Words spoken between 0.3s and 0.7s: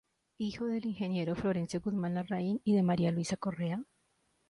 Hijo